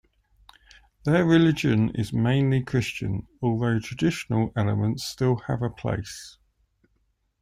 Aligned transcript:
Their 1.05 1.23
religion 1.27 1.91
is 1.93 2.11
mainly 2.11 2.63
Christian 2.63 3.27
although 3.39 3.77
traditional 3.77 4.51
elements 4.55 5.03
still 5.05 5.35
have 5.45 5.61
a 5.61 5.69
place. 5.69 6.39